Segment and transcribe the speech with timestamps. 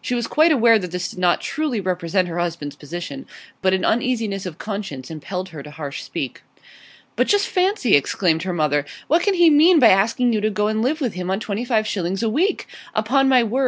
[0.00, 3.26] She was quite aware that this did not truly represent her husband's position.
[3.60, 6.36] But an uneasiness of conscience impelled her to harsh speech.
[7.16, 8.84] 'But just fancy!' exclaimed her mother.
[9.08, 11.64] 'What can he mean by asking you to go and live with him on twenty
[11.64, 12.68] five shillings a week?
[12.94, 13.62] Upon my word.